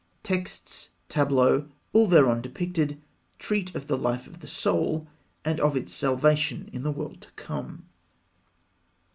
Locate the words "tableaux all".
1.09-2.07